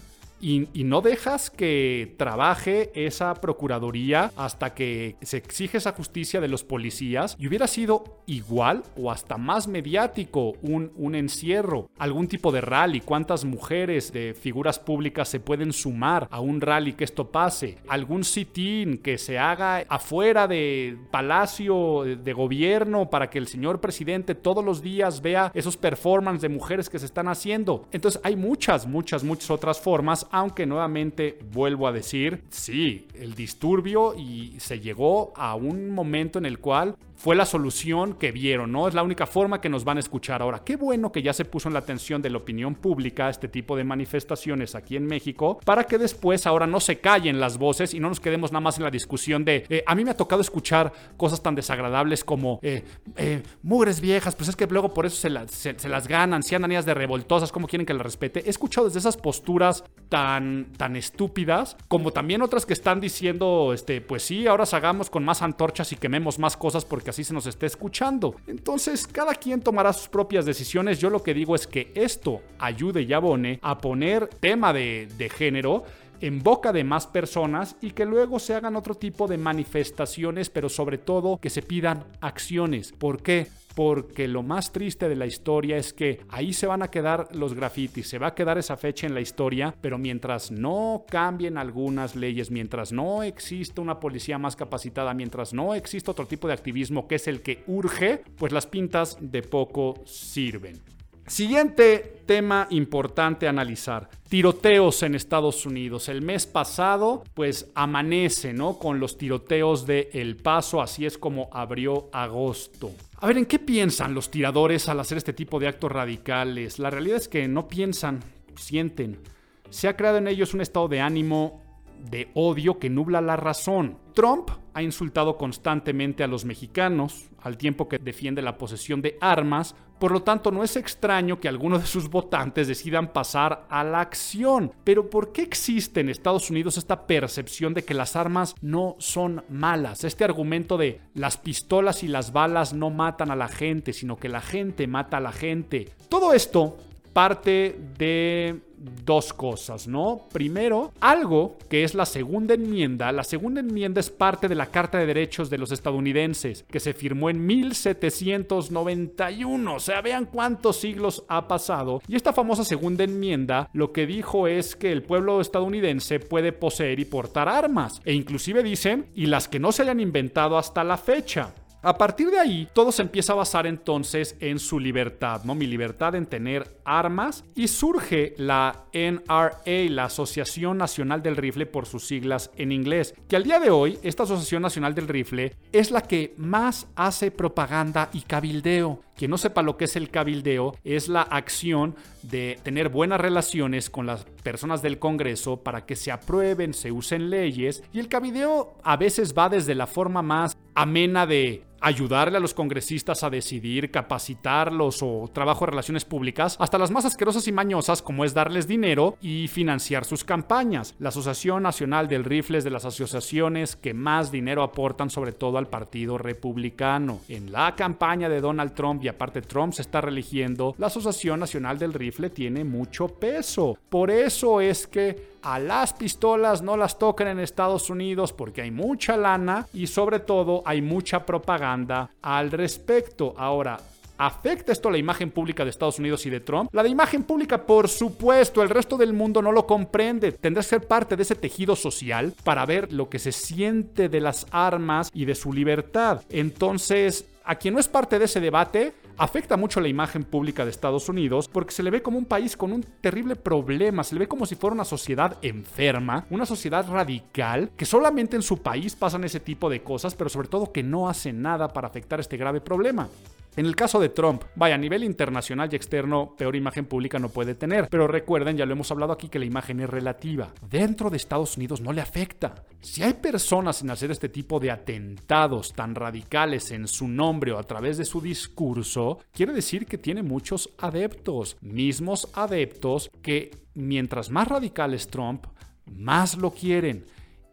[0.44, 6.66] y, no dejas que trabaje esa procuraduría hasta que se exige esa justicia de los
[6.66, 12.60] policías y hubiera sido igual o hasta más mediático un, un encierro, algún tipo de
[12.60, 17.78] rally, cuántas mujeres de figuras públicas se pueden sumar a un rally que esto pase,
[17.88, 24.36] algún sit-in que se haga afuera de palacio de gobierno para que el señor presidente
[24.36, 27.88] todos los días vea esos performances de mujeres que se están haciendo.
[27.94, 34.16] Entonces hay muchas, muchas, muchas otras formas aunque nuevamente vuelvo a decir, sí, el disturbio
[34.16, 38.88] y se llegó a un momento en el cual fue la solución que vieron, ¿no?
[38.88, 40.42] Es la única forma que nos van a escuchar.
[40.42, 43.48] Ahora, qué bueno que ya se puso en la atención de la opinión pública este
[43.48, 47.94] tipo de manifestaciones aquí en México, para que después ahora no se callen las voces
[47.94, 50.18] y no nos quedemos nada más en la discusión de, eh, a mí me ha
[50.18, 52.84] tocado escuchar cosas tan desagradables como, eh,
[53.16, 56.74] eh, mugres viejas, pues es que luego por eso se, se, las ganan, si andan
[56.74, 58.42] de revoltosas, ¿cómo quieren que las respete?
[58.46, 64.02] He escuchado desde esas posturas tan, tan estúpidas, como también otras que están diciendo, este,
[64.02, 67.46] pues sí, ahora hagamos con más antorchas y quememos más cosas porque así se nos
[67.46, 68.36] está escuchando.
[68.48, 71.00] Entonces, cada quien tomará sus propias decisiones.
[71.00, 75.30] Yo lo que digo es que esto ayude y abone a poner tema de, de
[75.30, 75.84] género
[76.22, 80.70] en boca de más personas y que luego se hagan otro tipo de manifestaciones, pero
[80.70, 82.94] sobre todo que se pidan acciones.
[82.94, 83.48] ¿Por qué?
[83.76, 87.54] Porque lo más triste de la historia es que ahí se van a quedar los
[87.54, 92.16] grafitis, se va a quedar esa fecha en la historia, pero mientras no cambien algunas
[92.16, 97.08] leyes, mientras no exista una policía más capacitada, mientras no exista otro tipo de activismo
[97.08, 100.82] que es el que urge, pues las pintas de poco sirven.
[101.28, 104.10] Siguiente tema importante a analizar.
[104.28, 106.10] Tiroteos en Estados Unidos.
[106.10, 108.78] El mes pasado, pues amanece, ¿no?
[108.78, 112.92] Con los tiroteos de El Paso, así es como abrió agosto.
[113.24, 116.78] A ver, ¿en qué piensan los tiradores al hacer este tipo de actos radicales?
[116.78, 118.20] La realidad es que no piensan,
[118.58, 119.22] sienten.
[119.70, 123.98] Se ha creado en ellos un estado de ánimo de odio que nubla la razón.
[124.14, 129.76] Trump ha insultado constantemente a los mexicanos, al tiempo que defiende la posesión de armas,
[130.00, 134.02] por lo tanto no es extraño que algunos de sus votantes decidan pasar a la
[134.02, 134.74] acción.
[134.84, 139.44] Pero ¿por qué existe en Estados Unidos esta percepción de que las armas no son
[139.50, 140.04] malas?
[140.04, 144.30] Este argumento de las pistolas y las balas no matan a la gente, sino que
[144.30, 145.90] la gente mata a la gente.
[146.10, 146.78] Todo esto
[147.14, 148.60] parte de
[149.06, 150.28] dos cosas, ¿no?
[150.32, 153.12] Primero, algo que es la segunda enmienda.
[153.12, 156.94] La segunda enmienda es parte de la Carta de Derechos de los estadounidenses, que se
[156.94, 159.76] firmó en 1791.
[159.76, 162.02] O sea, vean cuántos siglos ha pasado.
[162.08, 167.00] Y esta famosa segunda enmienda lo que dijo es que el pueblo estadounidense puede poseer
[167.00, 168.02] y portar armas.
[168.06, 171.54] E inclusive dicen, y las que no se hayan inventado hasta la fecha.
[171.86, 175.54] A partir de ahí, todo se empieza a basar entonces en su libertad, ¿no?
[175.54, 181.86] Mi libertad en tener armas y surge la NRA, la Asociación Nacional del Rifle por
[181.86, 185.92] sus siglas en inglés, que al día de hoy esta Asociación Nacional del Rifle es
[185.92, 189.02] la que más hace propaganda y cabildeo.
[189.18, 193.90] Quien no sepa lo que es el cabildeo, es la acción de tener buenas relaciones
[193.90, 197.84] con las personas del Congreso para que se aprueben, se usen leyes.
[197.94, 202.54] Y el cabildeo a veces va desde la forma más amena de ayudarle a los
[202.54, 208.02] congresistas a decidir, capacitarlos o trabajo de relaciones públicas, hasta las más asquerosas y mañosas
[208.02, 210.96] como es darles dinero y financiar sus campañas.
[211.00, 215.58] La Asociación Nacional del Rifle es de las asociaciones que más dinero aportan sobre todo
[215.58, 217.20] al Partido Republicano.
[217.28, 221.78] En la campaña de Donald Trump y aparte Trump se está religiendo, la Asociación Nacional
[221.78, 223.78] del Rifle tiene mucho peso.
[223.90, 228.72] Por eso es que a las pistolas no las tocan en Estados Unidos porque hay
[228.72, 231.73] mucha lana y sobre todo hay mucha propaganda
[232.22, 233.34] al respecto.
[233.38, 233.80] Ahora,
[234.16, 236.70] ¿Afecta esto la imagen pública de Estados Unidos y de Trump?
[236.72, 240.32] La de imagen pública, por supuesto, el resto del mundo no lo comprende.
[240.32, 244.22] Tendrás que ser parte de ese tejido social para ver lo que se siente de
[244.22, 246.22] las armas y de su libertad.
[246.30, 250.72] Entonces, a quien no es parte de ese debate, afecta mucho la imagen pública de
[250.72, 254.20] Estados Unidos porque se le ve como un país con un terrible problema, se le
[254.20, 258.96] ve como si fuera una sociedad enferma, una sociedad radical, que solamente en su país
[258.96, 262.38] pasan ese tipo de cosas, pero sobre todo que no hace nada para afectar este
[262.38, 263.10] grave problema.
[263.56, 267.30] En el caso de Trump, vaya, a nivel internacional y externo, peor imagen pública no
[267.30, 267.88] puede tener.
[267.88, 270.52] Pero recuerden, ya lo hemos hablado aquí, que la imagen es relativa.
[270.68, 272.56] Dentro de Estados Unidos no le afecta.
[272.82, 277.60] Si hay personas en hacer este tipo de atentados tan radicales en su nombre o
[277.60, 281.58] a través de su discurso, quiere decir que tiene muchos adeptos.
[281.62, 285.46] Mismos adeptos que mientras más radical es Trump,
[285.86, 287.06] más lo quieren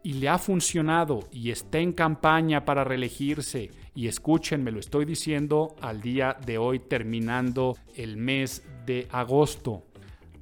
[0.03, 3.71] y le ha funcionado y está en campaña para reelegirse.
[3.95, 9.85] Y escúchenme, lo estoy diciendo al día de hoy terminando el mes de agosto.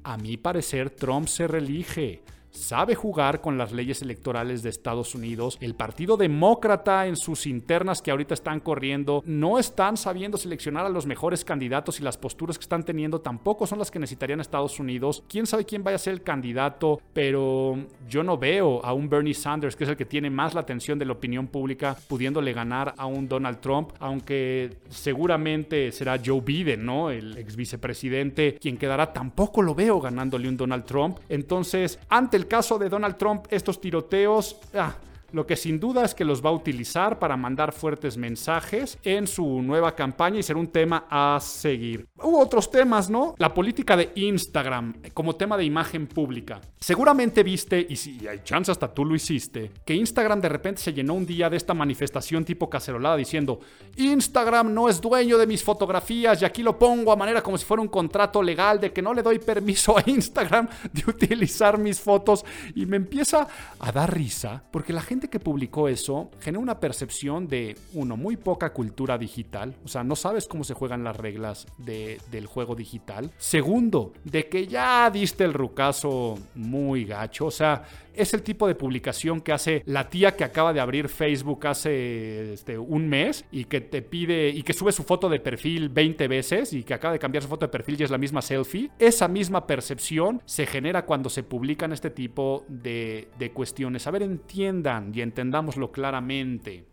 [0.03, 5.57] A mi parecer, Trump se reelige sabe jugar con las leyes electorales de Estados Unidos.
[5.61, 10.89] El Partido Demócrata en sus internas que ahorita están corriendo no están sabiendo seleccionar a
[10.89, 14.79] los mejores candidatos y las posturas que están teniendo tampoco son las que necesitarían Estados
[14.79, 15.23] Unidos.
[15.27, 19.33] Quién sabe quién vaya a ser el candidato, pero yo no veo a un Bernie
[19.33, 22.93] Sanders, que es el que tiene más la atención de la opinión pública, pudiéndole ganar
[22.97, 27.11] a un Donald Trump, aunque seguramente será Joe Biden, ¿no?
[27.11, 31.19] El ex vicepresidente, quien quedará, tampoco lo veo ganándole un Donald Trump.
[31.29, 34.93] Entonces, ante el caso de Donald Trump, estos tiroteos, ah,
[35.31, 39.27] lo que sin duda es que los va a utilizar para mandar fuertes mensajes en
[39.27, 42.07] su nueva campaña y ser un tema a seguir.
[42.17, 43.35] Hubo otros temas, ¿no?
[43.37, 46.61] La política de Instagram como tema de imagen pública.
[46.79, 50.93] Seguramente viste, y si hay chance hasta tú lo hiciste, que Instagram de repente se
[50.93, 53.59] llenó un día de esta manifestación tipo cacerolada diciendo,
[53.97, 57.65] Instagram no es dueño de mis fotografías y aquí lo pongo a manera como si
[57.65, 61.99] fuera un contrato legal de que no le doy permiso a Instagram de utilizar mis
[61.99, 63.47] fotos y me empieza
[63.79, 68.37] a dar risa porque la gente que publicó eso genera una percepción de, uno, muy
[68.37, 73.31] poca cultura digital, o sea, no sabes cómo se juegan las reglas del juego digital.
[73.37, 77.83] Segundo, de que ya diste el rucazo muy gacho, o sea,
[78.19, 82.53] es el tipo de publicación que hace la tía que acaba de abrir Facebook hace
[82.53, 86.27] este, un mes y que te pide y que sube su foto de perfil 20
[86.27, 88.91] veces y que acaba de cambiar su foto de perfil y es la misma selfie.
[88.99, 94.05] Esa misma percepción se genera cuando se publican este tipo de, de cuestiones.
[94.05, 96.85] A ver, entiendan y entendámoslo claramente.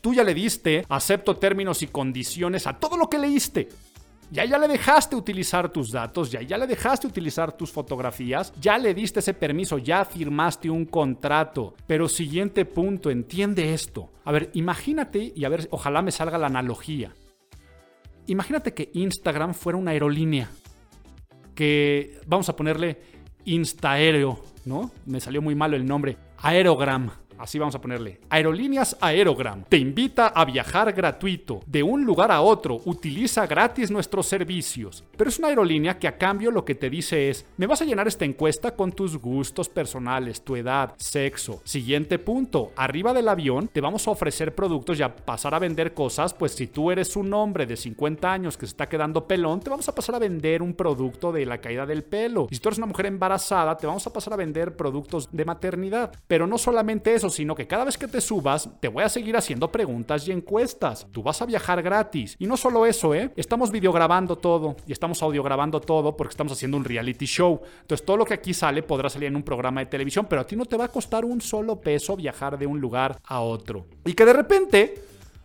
[0.00, 3.68] Tú ya le diste, acepto términos y condiciones a todo lo que leíste.
[4.30, 8.78] Ya, ya le dejaste utilizar tus datos, ya, ya le dejaste utilizar tus fotografías, ya
[8.78, 11.74] le diste ese permiso, ya firmaste un contrato.
[11.86, 14.10] Pero siguiente punto, entiende esto.
[14.24, 17.12] A ver, imagínate, y a ver, ojalá me salga la analogía.
[18.26, 20.50] Imagínate que Instagram fuera una aerolínea.
[21.54, 23.00] Que vamos a ponerle
[23.44, 24.90] Instaaéreo, ¿no?
[25.06, 26.16] Me salió muy malo el nombre.
[26.38, 28.20] Aerogram Así vamos a ponerle.
[28.30, 32.80] Aerolíneas Aerogram te invita a viajar gratuito de un lugar a otro.
[32.84, 35.04] Utiliza gratis nuestros servicios.
[35.16, 37.84] Pero es una aerolínea que a cambio lo que te dice es, me vas a
[37.84, 41.60] llenar esta encuesta con tus gustos personales, tu edad, sexo.
[41.64, 42.72] Siguiente punto.
[42.76, 46.34] Arriba del avión te vamos a ofrecer productos y a pasar a vender cosas.
[46.34, 49.70] Pues si tú eres un hombre de 50 años que se está quedando pelón, te
[49.70, 52.48] vamos a pasar a vender un producto de la caída del pelo.
[52.50, 55.44] Y si tú eres una mujer embarazada, te vamos a pasar a vender productos de
[55.44, 56.12] maternidad.
[56.26, 59.36] Pero no solamente eso sino que cada vez que te subas, te voy a seguir
[59.36, 61.06] haciendo preguntas y encuestas.
[61.12, 62.36] Tú vas a viajar gratis.
[62.38, 63.30] Y no solo eso, ¿eh?
[63.36, 67.60] Estamos videograbando todo y estamos audiograbando todo porque estamos haciendo un reality show.
[67.80, 70.46] Entonces, todo lo que aquí sale podrá salir en un programa de televisión, pero a
[70.46, 73.86] ti no te va a costar un solo peso viajar de un lugar a otro.
[74.04, 74.94] Y que de repente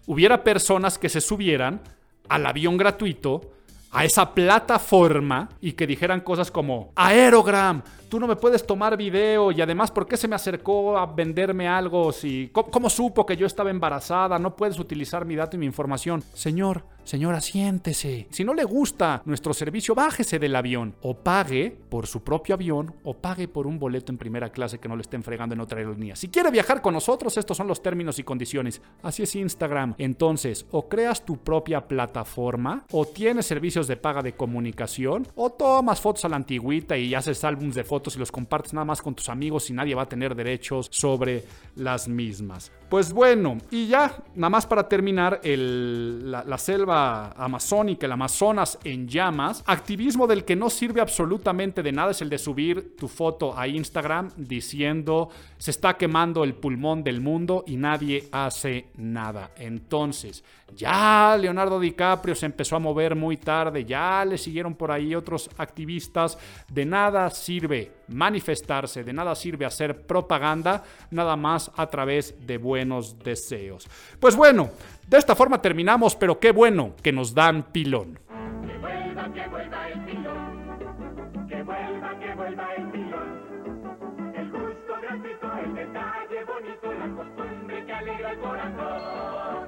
[0.07, 1.81] hubiera personas que se subieran
[2.27, 3.51] al avión gratuito
[3.91, 9.51] a esa plataforma y que dijeran cosas como Aerogram, tú no me puedes tomar video
[9.51, 12.11] y además, ¿por qué se me acercó a venderme algo?
[12.11, 14.37] Si, ¿cómo, supo que yo estaba embarazada?
[14.39, 16.23] No puedes utilizar mi dato y mi información.
[16.33, 18.27] Señor, señora, siéntese.
[18.29, 22.93] Si no le gusta nuestro servicio, bájese del avión o pague por su propio avión
[23.03, 25.79] o pague por un boleto en primera clase que no le estén fregando en otra
[25.79, 26.15] aerolínea.
[26.15, 28.79] Si quiere viajar con nosotros, estos son los términos y condiciones.
[29.01, 29.95] Así es Instagram.
[29.97, 35.99] Entonces, o creas tu propia plataforma o tienes servicios de paga de comunicación o tomas
[35.99, 39.15] fotos a la antigüita y haces álbumes de fotos y los compartes nada más con
[39.15, 41.43] tus amigos y nadie va a tener derechos sobre
[41.75, 42.71] las mismas.
[42.87, 46.98] Pues bueno, y ya, nada más para terminar, la, la selva
[47.35, 52.29] amazónica, el Amazonas en llamas, activismo del que no sirve absolutamente de nada es el
[52.29, 57.75] de subir tu foto a Instagram diciendo se está quemando el pulmón del mundo y
[57.75, 59.51] nadie hace nada.
[59.57, 60.43] Entonces,
[60.75, 65.49] ya Leonardo DiCaprio se empezó a mover muy tarde, ya le siguieron por ahí otros
[65.57, 66.37] activistas,
[66.69, 73.19] de nada sirve manifestarse, de nada sirve hacer propaganda, nada más a través de buenos
[73.19, 73.87] deseos.
[74.19, 74.69] Pues bueno,
[75.09, 78.19] de esta forma terminamos, pero qué bueno que nos dan pilón.
[78.61, 81.47] Que vuelva, que vuelva el pilón.
[81.47, 84.33] Que vuelva, que vuelva el pilón.
[84.35, 89.67] El gusto gratuito, el detalle bonito, la costumbre que alegra el corazón.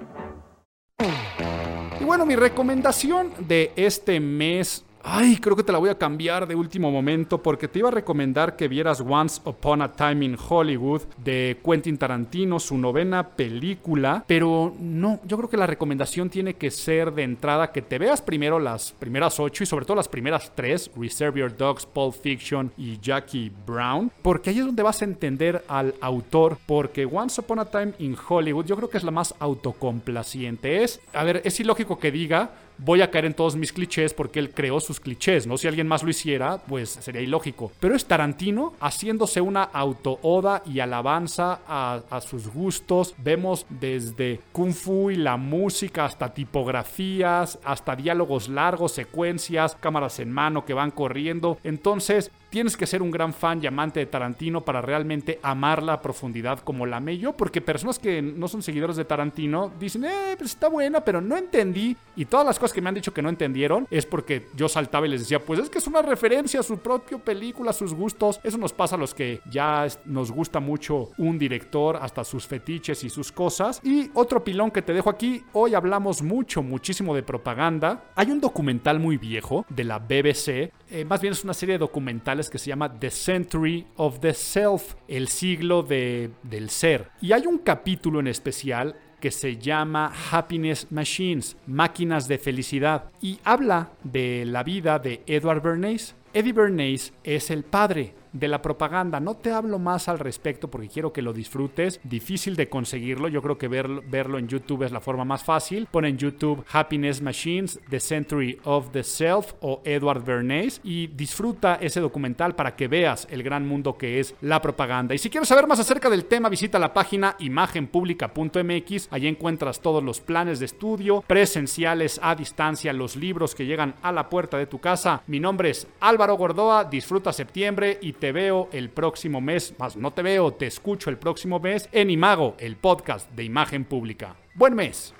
[1.99, 6.47] Y bueno, mi recomendación de este mes Ay, creo que te la voy a cambiar
[6.47, 10.38] de último momento porque te iba a recomendar que vieras Once Upon a Time in
[10.38, 16.54] Hollywood de Quentin Tarantino, su novena película, pero no, yo creo que la recomendación tiene
[16.54, 20.08] que ser de entrada que te veas primero las primeras ocho y sobre todo las
[20.08, 25.02] primeras tres, Reserve Your Dogs, Pulp Fiction y Jackie Brown, porque ahí es donde vas
[25.02, 29.04] a entender al autor, porque Once Upon a Time in Hollywood yo creo que es
[29.04, 30.84] la más autocomplaciente.
[30.84, 34.39] Es, a ver, es ilógico que diga voy a caer en todos mis clichés porque
[34.39, 35.57] él creó sus clichés, ¿no?
[35.57, 37.71] Si alguien más lo hiciera, pues sería ilógico.
[37.79, 43.15] Pero es Tarantino haciéndose una auto-oda y alabanza a, a sus gustos.
[43.17, 50.32] Vemos desde Kung Fu y la música hasta tipografías, hasta diálogos largos, secuencias, cámaras en
[50.32, 51.57] mano que van corriendo.
[51.63, 56.02] Entonces, tienes que ser un gran fan y amante de Tarantino para realmente amarla a
[56.02, 60.36] profundidad como la amé yo, porque personas que no son seguidores de Tarantino dicen, eh,
[60.38, 61.95] pues está buena, pero no entendí.
[62.16, 65.08] Y todas las cosas que me han dicho que no entendieron es porque yo saltaba
[65.08, 67.93] y les decía, pues es que es una referencia a su propia película, a sus
[67.93, 68.41] gustos.
[68.43, 73.04] Eso nos pasa a los que ya nos gusta mucho un director, hasta sus fetiches
[73.06, 73.80] y sus cosas.
[73.84, 78.04] Y otro pilón que te dejo aquí, hoy hablamos mucho, muchísimo de propaganda.
[78.16, 81.80] Hay un documental muy viejo de la BBC, eh, más bien es una serie de
[81.80, 87.09] documentales que se llama The Century of the Self, el siglo de, del ser.
[87.21, 93.39] Y hay un capítulo en especial que se llama Happiness Machines, máquinas de felicidad, y
[93.43, 96.15] habla de la vida de Edward Bernays.
[96.33, 99.19] Eddie Bernays es el padre de la propaganda.
[99.19, 101.99] No te hablo más al respecto porque quiero que lo disfrutes.
[102.03, 103.27] Difícil de conseguirlo.
[103.27, 105.88] Yo creo que verlo, verlo en YouTube es la forma más fácil.
[105.91, 111.75] Pon en YouTube Happiness Machines, The Century of the Self o Edward Bernays y disfruta
[111.75, 115.13] ese documental para que veas el gran mundo que es la propaganda.
[115.13, 119.07] Y si quieres saber más acerca del tema, visita la página imagenpublica.mx.
[119.11, 124.11] Allí encuentras todos los planes de estudio, presenciales, a distancia, los libros que llegan a
[124.11, 125.23] la puerta de tu casa.
[125.27, 126.86] Mi nombre es Álvaro Gordoa.
[126.86, 131.17] Disfruta septiembre y te veo el próximo mes, más no te veo, te escucho el
[131.17, 134.36] próximo mes en Imago, el podcast de imagen pública.
[134.53, 135.15] Buen mes.